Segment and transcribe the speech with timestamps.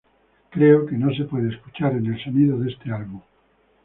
[0.49, 3.21] Creo que se puede escuchar en el sonido de este álbum.